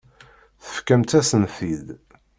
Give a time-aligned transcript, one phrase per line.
[0.63, 1.87] Tefkamt-asen-t-id.